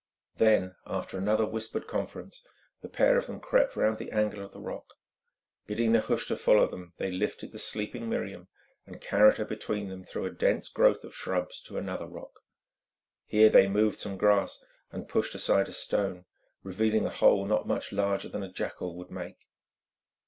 Then, 0.37 0.75
after 0.87 1.15
another 1.15 1.45
whispered 1.45 1.85
conference, 1.85 2.43
the 2.81 2.89
pair 2.89 3.19
of 3.19 3.27
them 3.27 3.39
crept 3.39 3.75
round 3.75 3.99
the 3.99 4.09
angle 4.11 4.43
of 4.43 4.51
the 4.51 4.59
rock. 4.59 4.95
Bidding 5.67 5.91
Nehushta 5.91 6.37
follow 6.37 6.65
them, 6.65 6.93
they 6.97 7.11
lifted 7.11 7.51
the 7.51 7.59
sleeping 7.59 8.09
Miriam, 8.09 8.47
and 8.87 8.99
carried 8.99 9.37
her 9.37 9.45
between 9.45 9.89
them 9.89 10.03
through 10.03 10.25
a 10.25 10.31
dense 10.31 10.69
growth 10.69 11.03
of 11.03 11.13
shrubs 11.13 11.61
to 11.61 11.77
another 11.77 12.07
rock. 12.07 12.39
Here 13.27 13.49
they 13.51 13.67
moved 13.69 13.99
some 13.99 14.17
grass 14.17 14.63
and 14.91 15.07
pushed 15.07 15.35
aside 15.35 15.69
a 15.69 15.71
stone, 15.71 16.25
revealing 16.63 17.05
a 17.05 17.11
hole 17.11 17.45
not 17.45 17.67
much 17.67 17.91
larger 17.93 18.27
than 18.27 18.41
a 18.41 18.51
jackal 18.51 18.97
would 18.97 19.11
make. 19.11 19.45